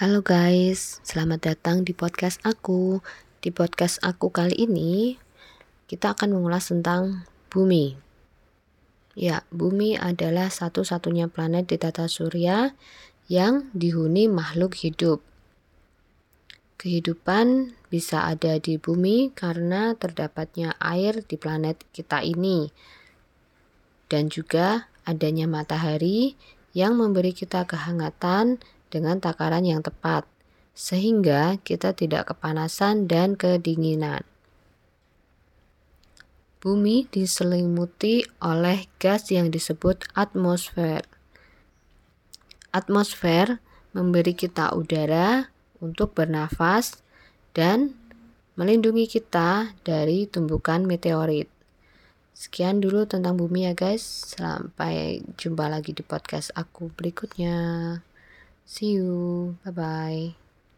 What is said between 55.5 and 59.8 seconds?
lagi di podcast aku berikutnya. See you. Bye